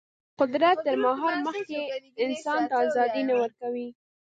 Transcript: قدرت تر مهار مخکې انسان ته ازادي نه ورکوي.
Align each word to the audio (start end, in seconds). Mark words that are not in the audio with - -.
قدرت 0.39 0.77
تر 0.85 0.95
مهار 1.05 1.33
مخکې 1.45 1.79
انسان 2.25 2.61
ته 2.69 2.75
ازادي 2.85 3.21
نه 3.29 3.33
ورکوي. 3.41 3.87